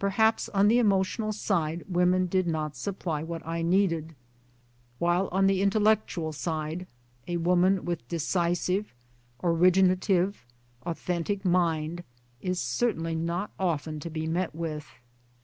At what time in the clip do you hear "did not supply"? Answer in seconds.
2.26-3.22